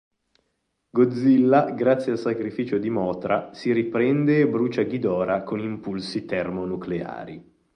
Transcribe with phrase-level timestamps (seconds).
[0.89, 7.53] Godzilla, grazie al sacrificio di Mothra, si riprende e brucia Ghidorah con impulsi termonucleari.